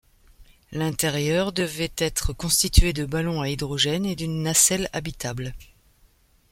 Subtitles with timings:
[0.71, 5.53] L'intérieur devait être constitué de ballons à hydrogène et d'une nacelle habitable.